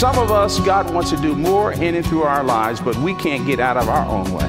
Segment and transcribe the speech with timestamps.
[0.00, 3.14] Some of us, God wants to do more in and through our lives, but we
[3.16, 4.48] can't get out of our own way.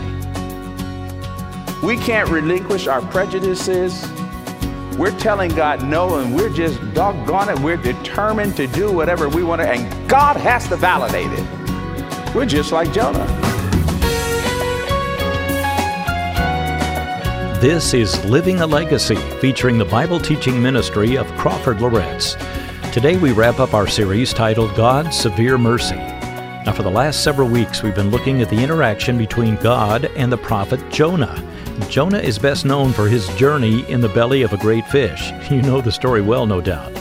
[1.85, 4.10] We can't relinquish our prejudices.
[4.98, 7.60] We're telling God no, and we're just doggone it.
[7.60, 12.33] We're determined to do whatever we want to, and God has to validate it.
[12.33, 13.28] We're just like Jonah.
[17.59, 22.38] This is Living a Legacy, featuring the Bible teaching ministry of Crawford Loritts.
[22.91, 25.95] Today we wrap up our series titled God's Severe Mercy.
[25.95, 30.29] Now, for the last several weeks, we've been looking at the interaction between God and
[30.29, 31.41] the prophet Jonah.
[31.88, 35.31] Jonah is best known for his journey in the belly of a great fish.
[35.49, 36.93] You know the story well, no doubt.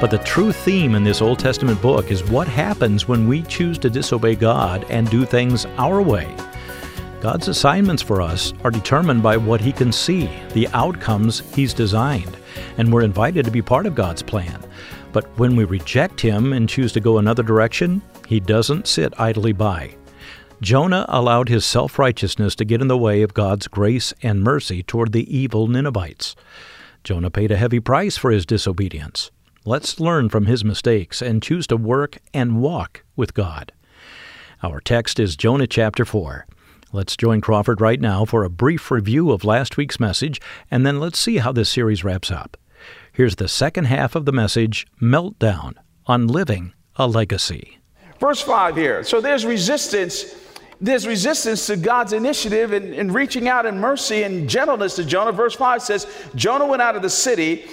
[0.00, 3.76] But the true theme in this Old Testament book is what happens when we choose
[3.80, 6.34] to disobey God and do things our way.
[7.20, 12.38] God's assignments for us are determined by what He can see, the outcomes He's designed,
[12.78, 14.64] and we're invited to be part of God's plan.
[15.12, 19.52] But when we reject Him and choose to go another direction, He doesn't sit idly
[19.52, 19.94] by.
[20.60, 24.82] Jonah allowed his self righteousness to get in the way of God's grace and mercy
[24.82, 26.34] toward the evil Ninevites.
[27.04, 29.30] Jonah paid a heavy price for his disobedience.
[29.64, 33.72] Let's learn from his mistakes and choose to work and walk with God.
[34.62, 36.46] Our text is Jonah chapter 4.
[36.92, 40.98] Let's join Crawford right now for a brief review of last week's message, and then
[40.98, 42.56] let's see how this series wraps up.
[43.18, 45.74] Here's the second half of the message Meltdown
[46.06, 47.80] on Living a Legacy.
[48.20, 49.02] Verse 5 here.
[49.02, 50.36] So there's resistance
[50.80, 55.32] there's resistance to God's initiative in, in reaching out in mercy and gentleness to Jonah.
[55.32, 57.64] Verse 5 says, Jonah went out of the city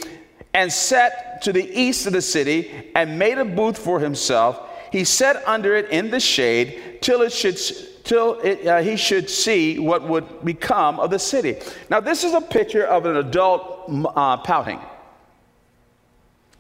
[0.56, 4.68] and sat to the east of the city and made a booth for himself.
[4.92, 7.60] He sat under it in the shade till it should
[8.04, 11.58] till it, uh, he should see what would become of the city.
[11.92, 14.80] Now, this is a picture of an adult uh, pouting.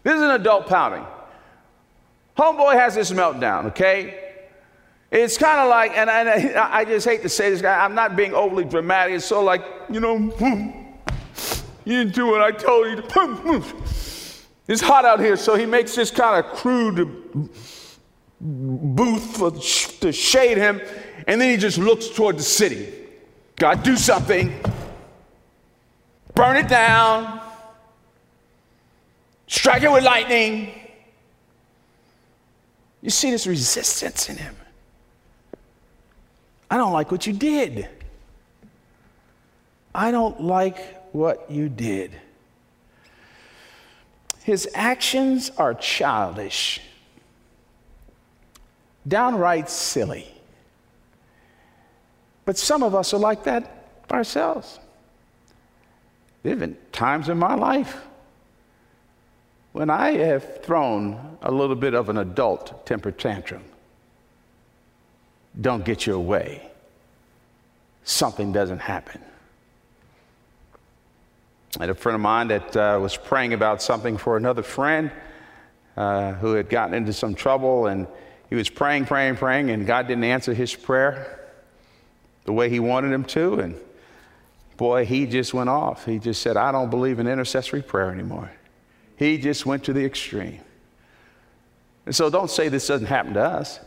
[0.06, 1.04] This is an adult pouting.
[2.38, 4.36] Homeboy has this meltdown, okay?
[5.10, 8.32] It's kind of like, and I, I, just hate to say this, I'm not being
[8.32, 9.16] overly dramatic.
[9.16, 10.16] It's so like, you know,
[11.86, 13.64] you didn't do what I told you to.
[14.68, 17.50] It's hot out here, so he makes this kind of crude
[18.42, 19.52] booth for,
[20.02, 20.82] to shade him,
[21.28, 22.92] and then he just looks toward the city.
[23.58, 24.54] God, do something.
[26.34, 27.45] Burn it down.
[29.48, 30.74] Strike it with lightning.
[33.02, 34.56] You see this resistance in him.
[36.70, 37.88] I don't like what you did.
[39.94, 42.12] I don't like what you did.
[44.44, 46.82] His actions are childish,
[49.08, 50.28] downright silly.
[52.44, 54.80] But some of us are like that ourselves.
[56.44, 57.98] There have been times in my life
[59.76, 63.62] when I have thrown a little bit of an adult temper tantrum
[65.60, 66.66] don't get your way,
[68.06, 69.22] something doesn't happen.
[71.78, 75.12] I had a friend of mine that uh, was praying about something for another friend
[75.98, 78.08] uh, who had gotten into some trouble, and
[78.50, 81.50] he was praying, praying, praying, and God didn't answer his prayer
[82.46, 83.56] the way he wanted him to.
[83.56, 83.78] And
[84.78, 86.06] boy, he just went off.
[86.06, 88.50] He just said, I don't believe in intercessory prayer anymore.
[89.18, 90.62] He just went to the extreme.
[92.06, 93.80] And so don't say this doesn't happen to us.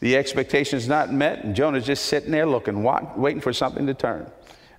[0.00, 3.94] The expectation is not met, and Jonah's just sitting there looking, waiting for something to
[3.94, 4.30] turn,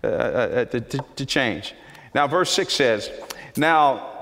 [0.03, 1.73] uh, uh, uh, to, to, to change.
[2.13, 3.11] Now, verse 6 says,
[3.55, 4.17] Now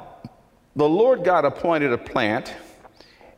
[0.76, 2.54] the Lord God appointed a plant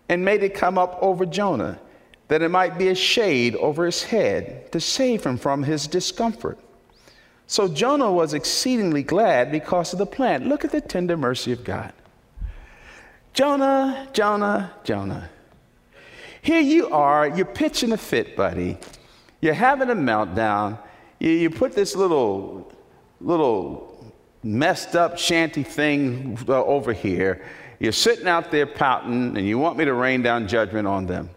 [0.09, 1.79] and made it come up over Jonah,
[2.27, 6.57] that it might be a shade over his head to save him from his discomfort.
[7.47, 10.45] So Jonah was exceedingly glad because of the plant.
[10.45, 11.93] Look at the tender mercy of God.
[13.33, 15.29] Jonah, Jonah, Jonah.
[16.41, 18.77] Here you are, you're pitching a fit, buddy.
[19.41, 20.77] You're having a meltdown.
[21.19, 22.73] You, you put this little,
[23.21, 27.45] little messed up shanty thing uh, over here.
[27.79, 31.29] You're sitting out there pouting, and you want me to rain down judgment on them.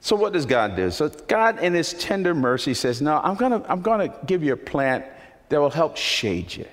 [0.00, 0.90] So what does God do?
[0.90, 4.56] So God, in His tender mercy, says, "No, I'm gonna, I'm gonna give you a
[4.56, 5.04] plant
[5.48, 6.66] that will help shade you.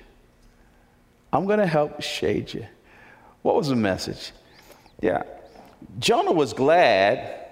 [1.32, 2.66] I'm gonna help shade you."
[3.42, 4.32] What was the message?
[5.00, 5.22] Yeah,
[5.98, 7.46] Jonah was glad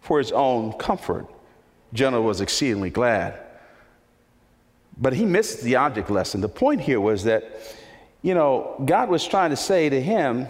[0.00, 1.26] for his own comfort.
[1.92, 3.38] Jonah was exceedingly glad.
[4.98, 6.40] But he missed the object lesson.
[6.40, 7.44] The point here was that,
[8.22, 10.46] you know, God was trying to say to him,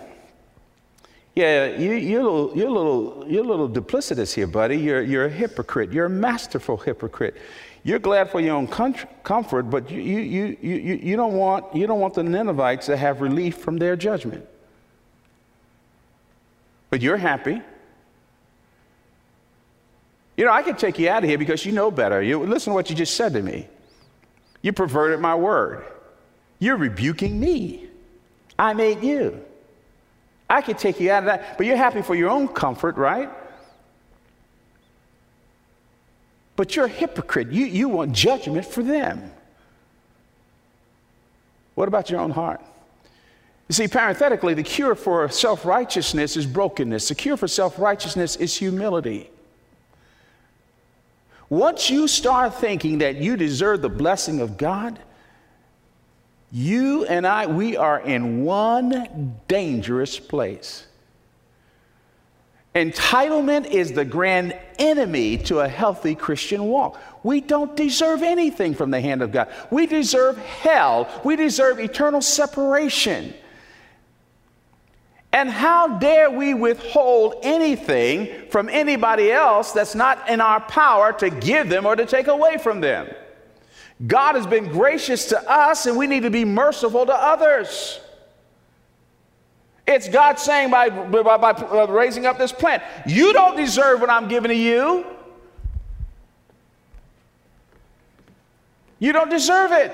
[1.34, 4.76] yeah, you, you're, a little, you're, a little, you're a little duplicitous here, buddy.
[4.76, 5.92] You're, you're a hypocrite.
[5.92, 7.36] You're a masterful hypocrite.
[7.84, 11.86] You're glad for your own comfort, but you, you, you, you, you, don't want, you
[11.86, 14.46] don't want the Ninevites to have relief from their judgment.
[16.90, 17.60] But you're happy
[20.36, 22.22] You know, I could take you out of here because you know better.
[22.22, 23.68] You, listen to what you just said to me.
[24.62, 25.84] You perverted my word.
[26.58, 27.88] You're rebuking me.
[28.58, 29.44] I made you.
[30.48, 33.30] I could take you out of that, but you're happy for your own comfort, right?
[36.56, 37.50] But you're a hypocrite.
[37.50, 39.32] You, you want judgment for them.
[41.74, 42.60] What about your own heart?
[43.68, 47.08] You see, parenthetically, the cure for self righteousness is brokenness.
[47.08, 49.30] The cure for self righteousness is humility.
[51.48, 54.98] Once you start thinking that you deserve the blessing of God,
[56.50, 60.86] you and I, we are in one dangerous place.
[62.74, 66.98] Entitlement is the grand enemy to a healthy Christian walk.
[67.22, 69.48] We don't deserve anything from the hand of God.
[69.70, 71.08] We deserve hell.
[71.22, 73.34] We deserve eternal separation.
[75.34, 81.30] And how dare we withhold anything from anybody else that's not in our power to
[81.30, 83.08] give them or to take away from them?
[84.06, 88.00] God has been gracious to us, and we need to be merciful to others.
[89.86, 94.10] It's God saying by, by, by uh, raising up this plant, you don't deserve what
[94.10, 95.04] I'm giving to you.
[98.98, 99.90] You don't deserve it.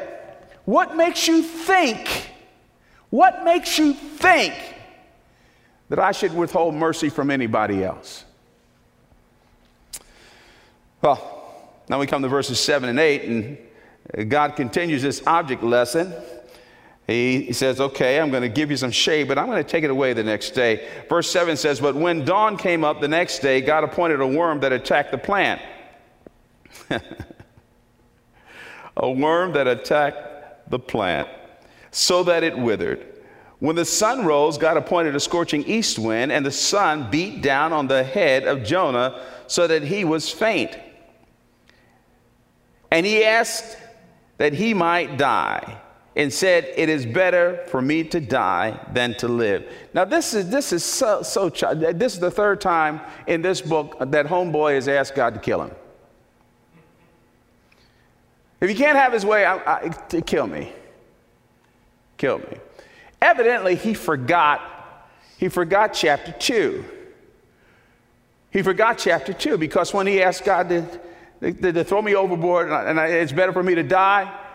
[0.66, 2.30] What makes you think?
[3.08, 4.54] What makes you think
[5.88, 8.26] that I should withhold mercy from anybody else?
[11.00, 11.38] Well,
[11.88, 13.58] now we come to verses 7 and 8,
[14.14, 16.12] and God continues this object lesson.
[17.08, 19.82] He, says, Okay, I'm going to give you some shade, but I'm going to take
[19.82, 20.86] it away the next day.
[21.08, 24.60] Verse 7 says, But when dawn came up the next day, God appointed a worm
[24.60, 25.62] that attacked the plant.
[28.98, 31.28] a worm that attacked the plant
[31.90, 33.06] so that it withered.
[33.58, 37.72] When the sun rose, God appointed a scorching east wind, and the sun beat down
[37.72, 40.78] on the head of Jonah so that he was faint.
[42.90, 43.78] And he asked
[44.36, 45.80] that he might die
[46.18, 49.72] and said, It is better for me to die than to live.
[49.94, 53.96] Now, this is, this is so, so, this is the third time in this book
[54.00, 55.70] that Homeboy has asked God to kill him.
[58.60, 59.88] If he can't have his way, I, I,
[60.26, 60.72] kill me.
[62.16, 62.58] Kill me.
[63.22, 65.06] Evidently, he forgot,
[65.38, 66.84] he forgot chapter 2.
[68.50, 71.00] He forgot chapter 2 because when he asked God to,
[71.40, 74.46] to, to throw me overboard and, I, and it's better for me to die,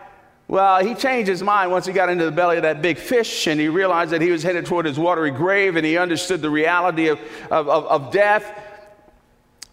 [0.48, 3.48] well, he changed his mind once he got into the belly of that big fish
[3.48, 6.50] and he realized that he was headed toward his watery grave and he understood the
[6.50, 7.20] reality of,
[7.50, 8.62] of, of, of death.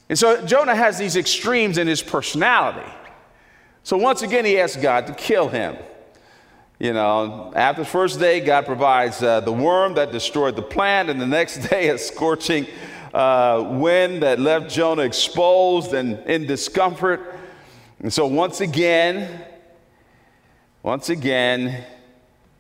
[0.09, 2.91] And so Jonah has these extremes in his personality.
[3.83, 5.77] So once again, he asks God to kill him.
[6.79, 11.11] You know, after the first day, God provides uh, the worm that destroyed the plant,
[11.11, 12.67] and the next day, a scorching
[13.13, 17.39] uh, wind that left Jonah exposed and in discomfort.
[17.99, 19.45] And so, once again,
[20.83, 21.85] once again,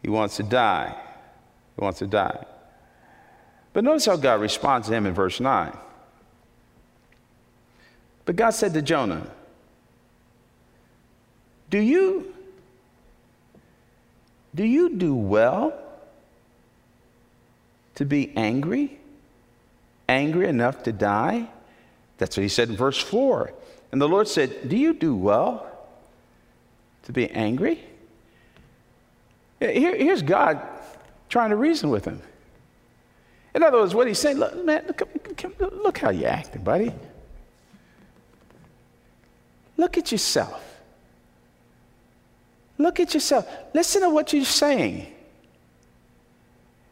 [0.02, 0.94] he wants to die.
[1.76, 2.44] He wants to die.
[3.72, 5.76] But notice how God responds to him in verse 9.
[8.24, 9.26] But God said to Jonah,
[11.70, 12.34] Do you
[14.54, 15.72] do you do well
[17.94, 18.98] to be angry?
[20.08, 21.48] Angry enough to die?
[22.18, 23.52] That's what he said in verse 4.
[23.92, 25.66] And the Lord said, Do you do well
[27.04, 27.84] to be angry?
[29.60, 30.60] Here, here's God
[31.28, 32.20] trying to reason with him.
[33.54, 35.02] In other words, what he's saying, look, man, look,
[35.58, 36.92] look how you're acting, buddy.
[39.76, 40.66] Look at yourself.
[42.78, 43.48] Look at yourself.
[43.74, 45.12] Listen to what you're saying.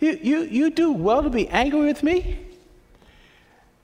[0.01, 2.39] You, you, you do well to be angry with me?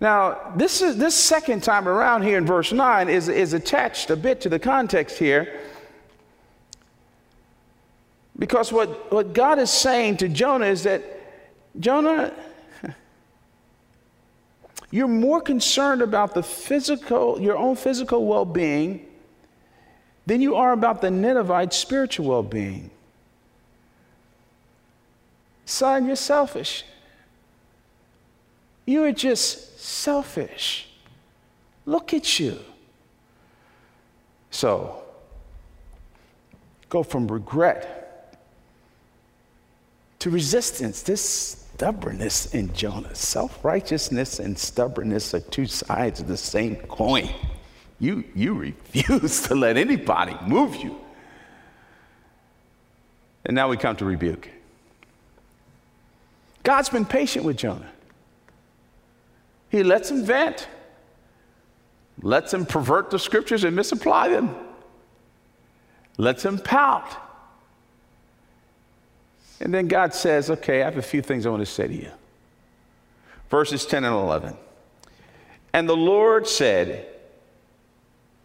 [0.00, 4.16] Now, this, is, this second time around here in verse 9 is, is attached a
[4.16, 5.60] bit to the context here.
[8.38, 11.02] Because what, what God is saying to Jonah is that,
[11.78, 12.32] Jonah,
[14.90, 19.06] you're more concerned about the physical, your own physical well being
[20.26, 22.90] than you are about the Ninevites' spiritual well being.
[25.66, 26.84] Son, you're selfish.
[28.84, 30.88] You are just selfish.
[31.86, 32.58] Look at you.
[34.50, 35.02] So,
[36.88, 38.03] go from regret
[40.24, 43.14] to resistance, this stubbornness in Jonah.
[43.14, 47.28] Self righteousness and stubbornness are two sides of the same coin.
[48.00, 50.98] You, you refuse to let anybody move you.
[53.44, 54.48] And now we come to rebuke.
[56.62, 57.92] God's been patient with Jonah.
[59.68, 60.68] He lets him vent.
[62.22, 64.56] lets him pervert the scriptures and misapply them,
[66.16, 67.14] lets him pout.
[69.64, 71.94] And then God says, Okay, I have a few things I want to say to
[71.94, 72.10] you.
[73.50, 74.56] Verses 10 and 11.
[75.72, 77.06] And the Lord said,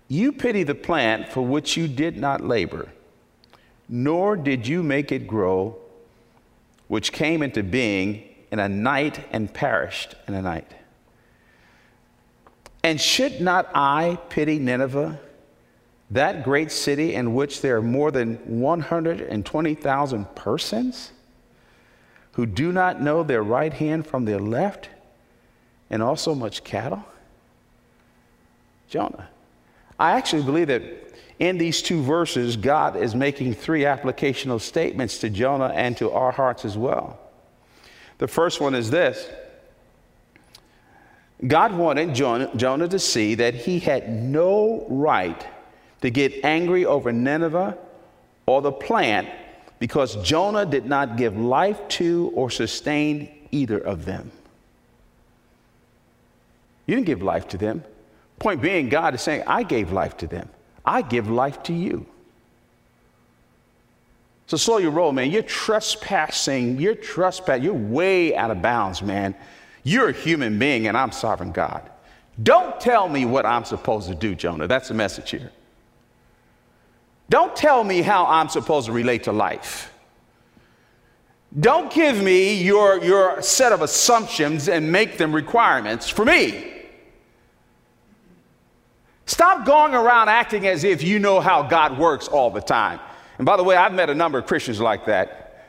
[0.08, 2.90] You pity the plant for which you did not labor,
[3.88, 5.78] nor did you make it grow,
[6.88, 10.72] which came into being in a night and perished in a night.
[12.82, 15.20] And should not I pity Nineveh,
[16.12, 21.12] that great city in which there are more than 120,000 persons
[22.34, 24.90] who do not know their right hand from their left,
[25.90, 27.04] and also much cattle?
[28.90, 29.30] Jonah.
[30.00, 30.84] I actually believe that
[31.40, 36.32] in these two verses, God is making three applicational statements to Jonah and to our
[36.32, 37.20] hearts as well.
[38.18, 39.30] The first one is this
[41.46, 45.46] God wanted Jonah, to see that he had no right
[46.02, 47.78] to get angry over Nineveh
[48.46, 49.30] or the plant
[49.80, 54.32] because Jonah did not give life to or sustain either of them.
[56.86, 57.84] You didn't give life to them.
[58.40, 60.50] Point being, God is saying, I gave life to them.
[60.86, 62.06] I give life to you.
[64.48, 65.30] So slow your roll, man.
[65.30, 66.80] You're trespassing.
[66.80, 67.64] You're trespassing.
[67.64, 69.36] You're way out of bounds, man.
[69.84, 71.88] You're a human being and I'm sovereign God.
[72.42, 74.66] Don't tell me what I'm supposed to do, Jonah.
[74.66, 75.52] That's the message here.
[77.30, 79.94] Don't tell me how I'm supposed to relate to life.
[81.58, 86.74] Don't give me your, your set of assumptions and make them requirements for me.
[89.26, 93.00] Stop going around acting as if you know how God works all the time.
[93.38, 95.68] And by the way, I've met a number of Christians like that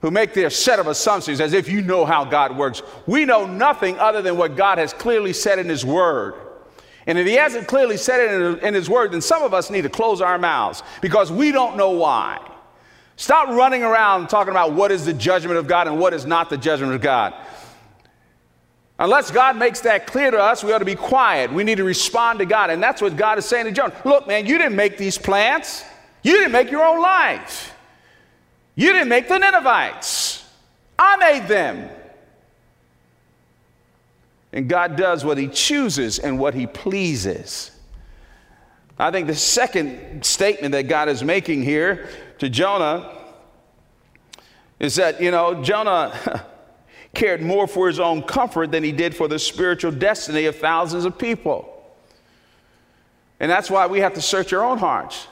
[0.00, 2.82] who make their set of assumptions as if you know how God works.
[3.06, 6.34] We know nothing other than what God has clearly said in His Word.
[7.08, 9.82] And if He hasn't clearly said it in His Word, then some of us need
[9.82, 12.38] to close our mouths because we don't know why.
[13.16, 16.50] Stop running around talking about what is the judgment of God and what is not
[16.50, 17.34] the judgment of God.
[19.00, 21.52] Unless God makes that clear to us, we ought to be quiet.
[21.52, 22.68] We need to respond to God.
[22.70, 23.94] And that's what God is saying to Jonah.
[24.04, 25.84] Look, man, you didn't make these plants.
[26.22, 27.74] You didn't make your own life.
[28.74, 30.44] You didn't make the Ninevites.
[30.98, 31.88] I made them.
[34.52, 37.70] And God does what He chooses and what He pleases.
[38.98, 43.14] I think the second statement that God is making here to Jonah
[44.80, 46.44] is that, you know, Jonah
[47.14, 51.04] cared more for his own comfort than he did for the spiritual destiny of thousands
[51.04, 51.74] of people.
[53.40, 55.28] And that's why we have to search our own hearts.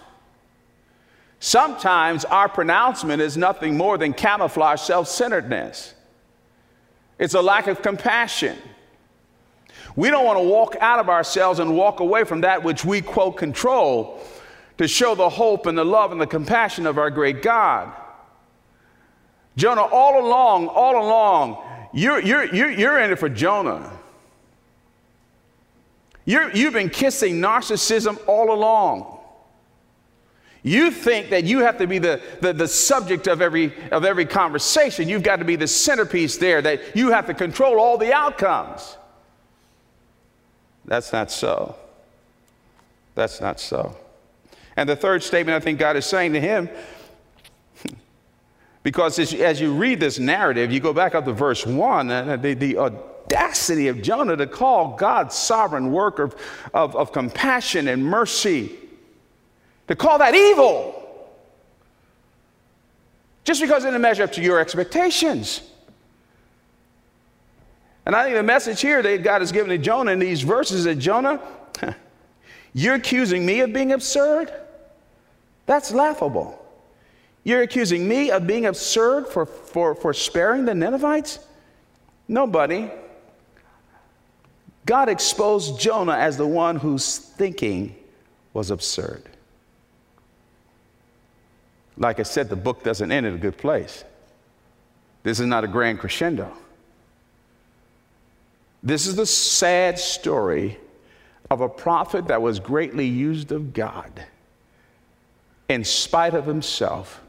[1.40, 5.94] Sometimes our pronouncement is nothing more than camouflage self centeredness,
[7.18, 8.56] it's a lack of compassion.
[9.94, 13.00] We don't want to walk out of ourselves and walk away from that which we,
[13.00, 14.20] quote, control
[14.78, 17.92] to show the hope and the love and the compassion of our great God.
[19.56, 21.62] Jonah, all along, all along,
[21.94, 23.90] you're, you're, you're, you're in it for Jonah.
[26.26, 29.16] You're, you've been kissing narcissism all along.
[30.62, 34.26] You think that you have to be the, the, the, subject of every, of every
[34.26, 35.08] conversation.
[35.08, 38.96] You've got to be the centerpiece there, that you have to control all the outcomes.
[40.86, 41.74] That's not so.
[43.14, 43.96] That's not so.
[44.76, 46.68] And the third statement I think God is saying to him,
[48.82, 52.54] because as, you read this narrative, you go back up to verse 1, and the,
[52.54, 56.36] the audacity of Jonah to call God's sovereign work of,
[56.72, 58.76] of, of compassion and mercy
[59.88, 61.02] to call that evil
[63.44, 65.62] just because it didn't measure up to your expectations.
[68.06, 70.84] And I think the message here that God has given to Jonah in these verses
[70.84, 71.40] that Jonah,
[72.72, 74.52] you're accusing me of being absurd?
[75.66, 76.64] That's laughable.
[77.42, 81.40] You're accusing me of being absurd for, for, for sparing the Ninevites?
[82.28, 82.90] Nobody.
[84.84, 87.96] God exposed Jonah as the one whose thinking
[88.54, 89.24] was absurd.
[91.98, 94.04] Like I said, the book doesn't end in a good place.
[95.24, 96.52] This is not a grand crescendo.
[98.86, 100.78] This is the sad story
[101.50, 104.24] of a prophet that was greatly used of God
[105.68, 107.20] in spite of himself,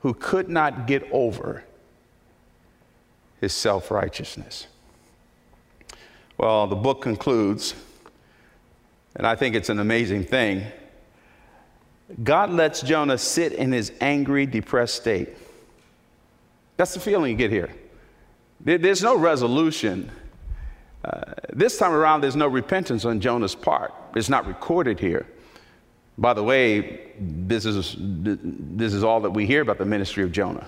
[0.00, 1.64] who could not get over
[3.42, 4.68] his self righteousness.
[6.38, 7.74] Well, the book concludes,
[9.16, 10.64] and I think it's an amazing thing.
[12.24, 15.28] God lets Jonah sit in his angry, depressed state.
[16.78, 17.68] That's the feeling you get here.
[18.62, 20.10] There's no resolution.
[21.04, 23.94] Uh, this time around, there's no repentance on Jonah's part.
[24.14, 25.26] It's not recorded here.
[26.18, 30.32] By the way, this is, this is all that we hear about the ministry of
[30.32, 30.66] Jonah.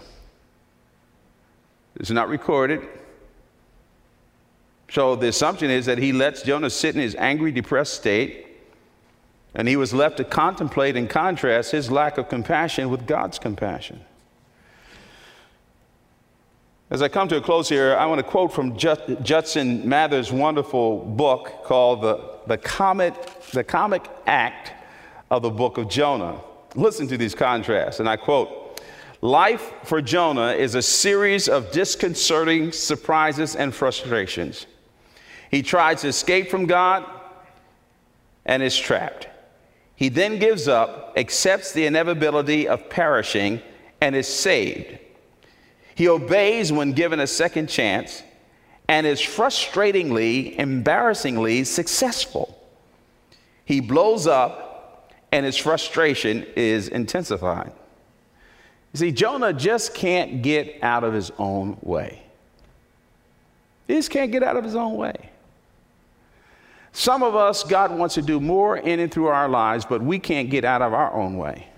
[1.97, 2.81] It's not recorded.
[4.91, 8.47] So the assumption is that he lets Jonah sit in his angry, depressed state,
[9.55, 14.03] and he was left to contemplate and contrast his lack of compassion with God's compassion.
[16.93, 20.99] As I come to a close here, I want to quote from Judson Mather's wonderful
[20.99, 22.59] book called the, the,
[23.55, 24.73] the Comic Art
[25.31, 26.39] of the Book of Jonah.
[26.75, 28.83] Listen to these contrasts, and I quote
[29.23, 34.67] Life for Jonah is a series of disconcerting surprises and frustrations.
[35.51, 37.07] He tries to escape from God
[38.45, 39.29] and is trapped.
[39.97, 43.63] He then gives up, accepts the inevitability of perishing,
[44.03, 44.99] and is saved.
[45.95, 48.23] He obeys when given a second chance
[48.89, 52.59] and is frustratingly, embarrassingly successful.
[53.65, 57.73] He blows up and his frustration is intensified.
[58.93, 62.23] You see, Jonah just can't get out of his own way.
[63.89, 65.31] He just can't get out of his own way.
[66.93, 70.19] Some of us, God wants to do more in and through our lives, but we
[70.19, 71.69] can't get out of our own way.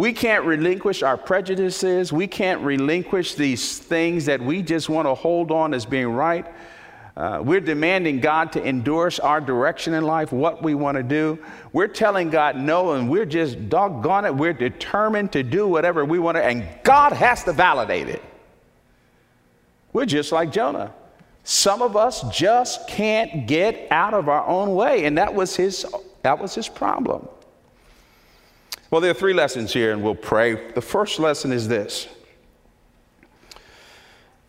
[0.00, 2.10] We can't relinquish our prejudices.
[2.10, 6.46] We can't relinquish these things that we just want to hold on as being right.
[7.18, 11.38] Uh, we're demanding God to endorse our direction in life, what we want to do.
[11.74, 14.34] We're telling God no, and we're just doggone it.
[14.34, 18.22] We're determined to do whatever we want to, and God has to validate it.
[19.92, 20.94] We're just like Jonah.
[21.44, 25.84] Some of us just can't get out of our own way, and that was his,
[26.22, 27.28] that was his problem.
[28.90, 30.72] Well, there are three lessons here, and we'll pray.
[30.72, 32.08] The first lesson is this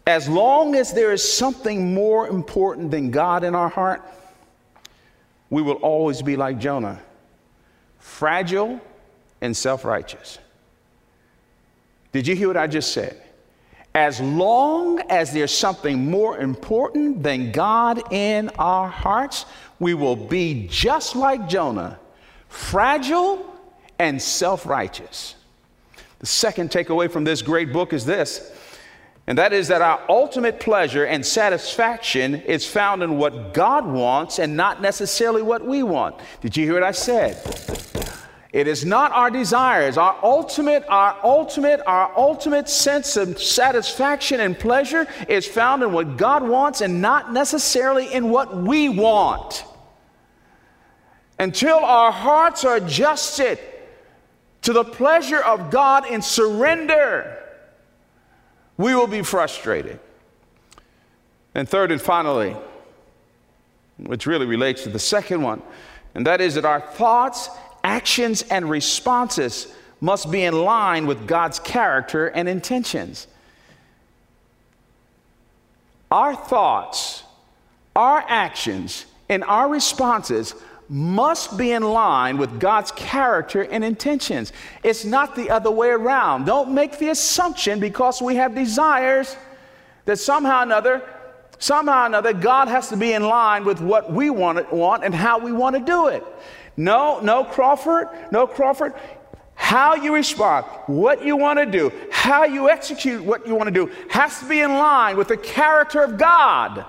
[0.07, 4.01] As long as there is something more important than God in our heart,
[5.51, 7.01] we will always be like Jonah,
[7.99, 8.81] fragile
[9.41, 10.39] and self righteous.
[12.11, 13.21] Did you hear what I just said?
[13.93, 19.45] As long as there's something more important than God in our hearts,
[19.79, 21.99] we will be just like Jonah,
[22.47, 23.50] fragile
[24.01, 25.35] and self righteous.
[26.19, 28.51] The second takeaway from this great book is this,
[29.27, 34.39] and that is that our ultimate pleasure and satisfaction is found in what God wants
[34.39, 36.15] and not necessarily what we want.
[36.41, 37.37] Did you hear what I said?
[38.51, 39.97] It is not our desires.
[39.97, 46.17] Our ultimate, our ultimate, our ultimate sense of satisfaction and pleasure is found in what
[46.17, 49.63] God wants and not necessarily in what we want.
[51.39, 53.57] Until our hearts are adjusted
[54.61, 57.37] to the pleasure of God in surrender,
[58.77, 59.99] we will be frustrated.
[61.53, 62.55] And third and finally,
[63.97, 65.61] which really relates to the second one,
[66.15, 67.49] and that is that our thoughts,
[67.83, 73.27] actions, and responses must be in line with God's character and intentions.
[76.09, 77.23] Our thoughts,
[77.95, 80.55] our actions, and our responses
[80.91, 84.51] must be in line with God's character and intentions.
[84.83, 86.43] It's not the other way around.
[86.43, 89.37] Don't make the assumption because we have desires
[90.03, 91.01] that somehow or another,
[91.59, 95.15] somehow or another, God has to be in line with what we want, want and
[95.15, 96.25] how we want to do it.
[96.75, 98.93] No, no, Crawford, no, Crawford.
[99.55, 103.71] How you respond, what you want to do, how you execute what you want to
[103.73, 106.85] do has to be in line with the character of God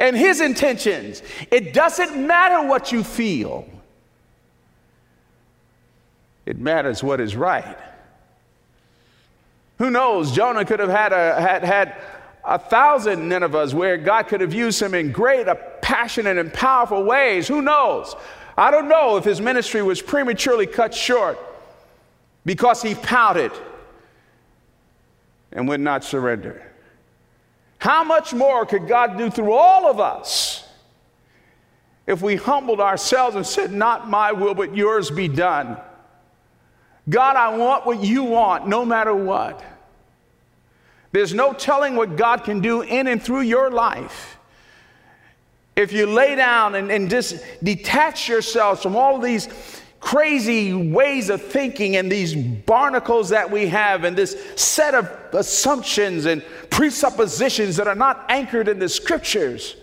[0.00, 1.22] and His intentions.
[1.50, 3.68] It doesn't matter what you feel,
[6.46, 7.78] it matters what is right.
[9.78, 10.32] Who knows?
[10.32, 11.96] Jonah could have had a, had, had
[12.44, 15.46] a thousand Ninevehs where God could have used him in great,
[15.80, 17.48] passionate, and powerful ways.
[17.48, 18.14] Who knows?
[18.58, 21.38] I don't know if his ministry was prematurely cut short
[22.44, 23.52] because he pouted
[25.52, 26.69] and would not surrender.
[27.80, 30.68] How much more could God do through all of us
[32.06, 35.78] if we humbled ourselves and said, Not my will, but yours be done?
[37.08, 39.64] God, I want what you want, no matter what.
[41.12, 44.36] There's no telling what God can do in and through your life.
[45.74, 49.48] If you lay down and, and just detach yourselves from all these
[50.00, 56.24] crazy ways of thinking and these barnacles that we have and this set of assumptions
[56.24, 59.76] and presuppositions that are not anchored in the scriptures.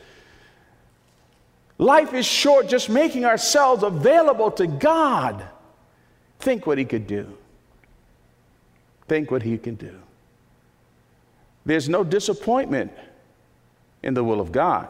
[1.77, 5.45] Life is short just making ourselves available to God.
[6.39, 7.37] Think what He could do.
[9.07, 9.95] Think what He can do.
[11.65, 12.91] There's no disappointment
[14.01, 14.87] in the will of God.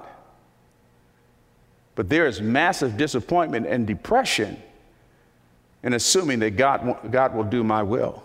[1.96, 4.62] But there is massive disappointment and depression
[5.84, 8.24] in assuming that God, God will do my will.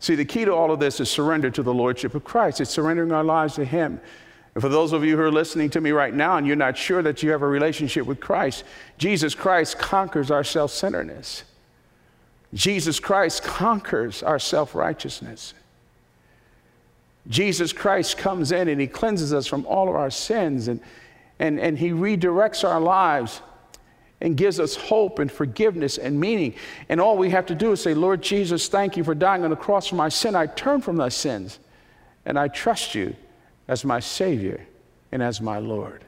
[0.00, 2.60] See, the key to all of this is surrender to the Lordship of Christ.
[2.60, 4.00] It's surrendering our lives to Him.
[4.54, 6.76] And for those of you who are listening to me right now and you're not
[6.76, 8.64] sure that you have a relationship with Christ,
[8.96, 11.44] Jesus Christ conquers our self centeredness.
[12.54, 15.54] Jesus Christ conquers our self righteousness.
[17.28, 20.80] Jesus Christ comes in and He cleanses us from all of our sins and,
[21.38, 23.42] and, and He redirects our lives
[24.20, 26.54] and gives us hope and forgiveness and meaning.
[26.88, 29.50] And all we have to do is say, Lord Jesus, thank you for dying on
[29.50, 30.34] the cross for my sin.
[30.34, 31.58] I turn from my sins
[32.26, 33.14] and I trust you
[33.68, 34.66] as my Savior
[35.12, 36.04] and as my Lord.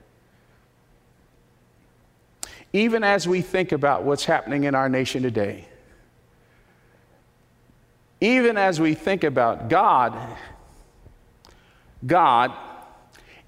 [2.72, 5.66] Even as we think about what's happening in our nation today,
[8.20, 10.16] even as we think about God,
[12.06, 12.52] God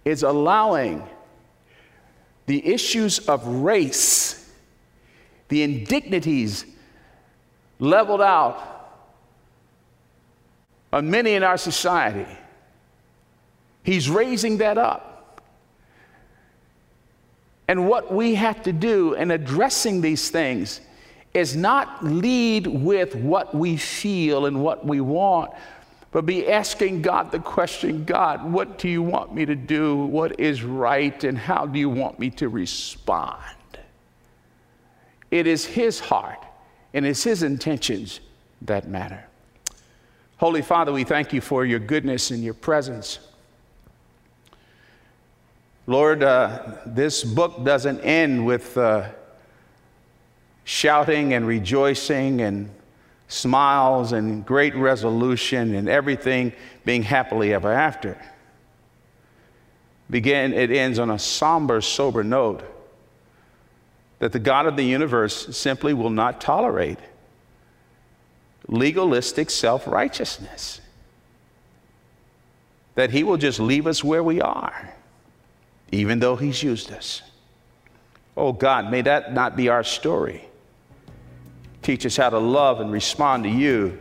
[0.04, 1.06] is allowing
[2.46, 4.41] the issues of race
[5.52, 6.64] the indignities
[7.78, 8.88] leveled out
[10.94, 12.38] on many in our society.
[13.82, 15.42] He's raising that up.
[17.68, 20.80] And what we have to do in addressing these things
[21.34, 25.52] is not lead with what we feel and what we want,
[26.12, 29.96] but be asking God the question God, what do you want me to do?
[29.96, 31.22] What is right?
[31.24, 33.36] And how do you want me to respond?
[35.32, 36.44] It is His heart
[36.94, 38.20] and it's His intentions
[38.60, 39.24] that matter.
[40.36, 43.18] Holy Father, we thank you for your goodness and your presence.
[45.86, 49.08] Lord, uh, this book doesn't end with uh,
[50.64, 52.68] shouting and rejoicing and
[53.28, 56.52] smiles and great resolution and everything
[56.84, 58.20] being happily ever after.
[60.10, 62.62] Begin, it ends on a somber, sober note
[64.22, 67.00] that the God of the universe simply will not tolerate
[68.68, 70.80] legalistic self righteousness.
[72.94, 74.94] That He will just leave us where we are,
[75.90, 77.22] even though He's used us.
[78.36, 80.48] Oh God, may that not be our story.
[81.82, 83.98] Teach us how to love and respond to you.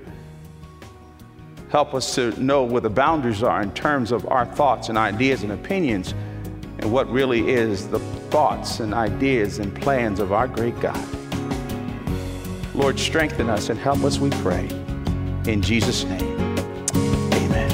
[1.71, 5.41] Help us to know where the boundaries are in terms of our thoughts and ideas
[5.41, 6.13] and opinions
[6.79, 11.07] and what really is the thoughts and ideas and plans of our great God.
[12.73, 14.67] Lord, strengthen us and help us, we pray.
[15.45, 16.57] In Jesus' name,
[17.33, 17.71] amen.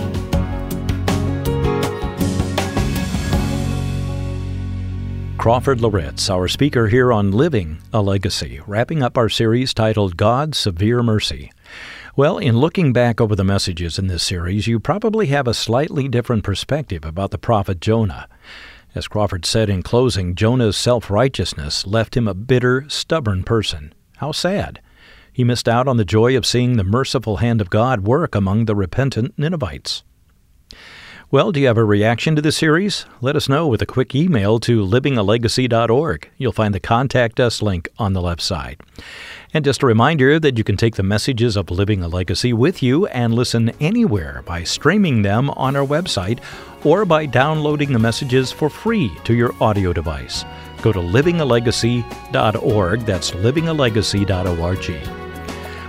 [5.37, 10.57] Crawford Loritts, our speaker here on Living a Legacy, wrapping up our series titled God's
[10.57, 11.51] Severe Mercy.
[12.15, 16.07] Well, in looking back over the messages in this series, you probably have a slightly
[16.07, 18.27] different perspective about the prophet Jonah.
[18.97, 23.93] As Crawford said in closing, Jonah's self righteousness left him a bitter, stubborn person.
[24.15, 24.81] How sad.
[25.31, 28.65] He missed out on the joy of seeing the merciful hand of God work among
[28.65, 30.03] the repentant Ninevites.
[31.29, 33.05] Well, do you have a reaction to the series?
[33.19, 36.29] Let us know with a quick email to livingalegacy.org.
[36.37, 38.79] You'll find the Contact Us link on the left side.
[39.53, 42.81] And just a reminder that you can take the messages of Living a Legacy with
[42.81, 46.39] you and listen anywhere by streaming them on our website
[46.85, 50.45] or by downloading the messages for free to your audio device.
[50.81, 52.99] Go to livingalegacy.org.
[53.01, 55.26] That's livingalegacy.org.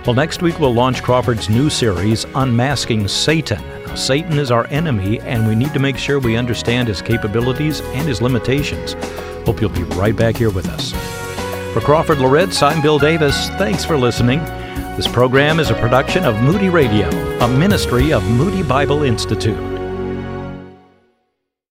[0.05, 3.61] Well, next week we'll launch Crawford's new series, Unmasking Satan.
[3.85, 7.81] Now, Satan is our enemy, and we need to make sure we understand his capabilities
[7.81, 8.93] and his limitations.
[9.45, 10.93] Hope you'll be right back here with us.
[11.73, 13.49] For Crawford Loritts, I'm Bill Davis.
[13.49, 14.39] Thanks for listening.
[14.95, 17.09] This program is a production of Moody Radio,
[17.39, 19.57] a ministry of Moody Bible Institute.